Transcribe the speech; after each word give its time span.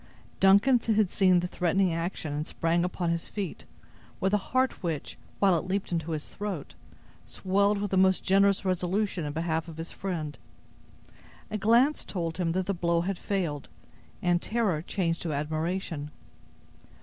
Duncan 0.39 0.79
had 0.79 1.11
seen 1.11 1.41
the 1.41 1.47
threatening 1.47 1.93
action, 1.93 2.33
and 2.33 2.47
sprang 2.47 2.83
upon 2.83 3.11
his 3.11 3.29
feet, 3.29 3.65
with 4.19 4.33
a 4.33 4.37
heart 4.49 4.81
which, 4.81 5.15
while 5.37 5.55
it 5.59 5.67
leaped 5.67 5.91
into 5.91 6.13
his 6.13 6.27
throat, 6.27 6.73
swelled 7.27 7.77
with 7.79 7.91
the 7.91 7.97
most 7.97 8.23
generous 8.23 8.65
resolution 8.65 9.25
in 9.25 9.31
behalf 9.33 9.67
of 9.67 9.77
his 9.77 9.91
friend. 9.91 10.39
A 11.51 11.57
glance 11.59 12.03
told 12.03 12.39
him 12.39 12.53
that 12.53 12.65
the 12.65 12.73
blow 12.73 13.01
had 13.01 13.19
failed, 13.19 13.69
and 14.23 14.41
terror 14.41 14.81
changed 14.81 15.21
to 15.21 15.33
admiration. 15.33 16.09